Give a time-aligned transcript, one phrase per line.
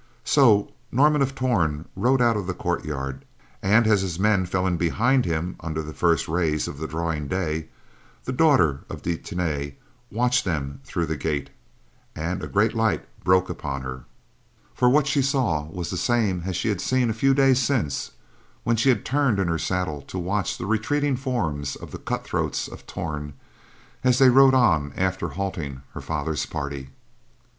[0.25, 3.23] So Norman of Torn rode out of the courtyard;
[3.61, 7.27] and as his men fell in behind him under the first rays of the drawing
[7.27, 7.67] day,
[8.25, 9.75] the daughter of De Tany
[10.09, 11.51] watched them through the gate,
[12.15, 14.05] and a great light broke upon her,
[14.73, 18.09] for what she saw was the same as she had seen a few days since
[18.63, 22.23] when she had turned in her saddle to watch the retreating forms of the cut
[22.23, 23.33] throats of Torn
[24.03, 26.89] as they rode on after halting her father's party.